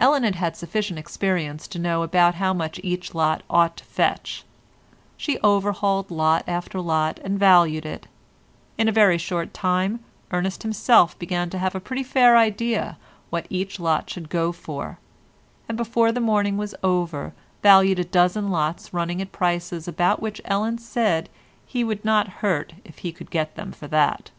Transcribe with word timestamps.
Ellen 0.00 0.24
had 0.24 0.34
had 0.34 0.56
sufficient 0.56 0.98
experience 0.98 1.68
to 1.68 1.78
know 1.78 2.02
about 2.02 2.34
how 2.34 2.52
much 2.52 2.80
each 2.82 3.14
lot 3.14 3.44
ought 3.48 3.76
to 3.76 3.84
fetch; 3.84 4.42
she 5.16 5.38
overhauled 5.44 6.10
lot 6.10 6.42
after 6.48 6.80
lot, 6.80 7.20
and 7.22 7.38
valued 7.38 7.86
it; 7.86 8.08
in 8.76 8.88
a 8.88 8.92
very 8.92 9.16
short 9.16 9.54
time 9.54 10.00
Ernest 10.32 10.64
himself 10.64 11.16
began 11.20 11.50
to 11.50 11.58
have 11.58 11.76
a 11.76 11.80
pretty 11.80 12.02
fair 12.02 12.36
idea 12.36 12.98
what 13.30 13.46
each 13.48 13.78
lot 13.78 14.10
should 14.10 14.28
go 14.28 14.50
for, 14.50 14.98
and 15.68 15.76
before 15.78 16.10
the 16.10 16.18
morning 16.18 16.56
was 16.56 16.74
over 16.82 17.32
valued 17.62 18.00
a 18.00 18.04
dozen 18.04 18.48
lots 18.50 18.92
running 18.92 19.22
at 19.22 19.30
prices 19.30 19.86
about 19.86 20.20
which 20.20 20.40
Ellen 20.46 20.78
said 20.78 21.28
he 21.64 21.84
would 21.84 22.04
not 22.04 22.26
hurt 22.42 22.72
if 22.84 22.98
he 23.06 23.12
could 23.12 23.30
get 23.30 23.54
them 23.54 23.70
for 23.70 23.86
that. 23.86 24.32